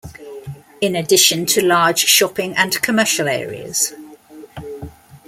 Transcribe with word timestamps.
In 0.81 0.95
addition 0.95 1.45
to 1.45 1.61
large 1.63 1.99
shopping 2.07 2.55
and 2.57 2.81
commercial 2.81 3.27
areas. 3.27 3.93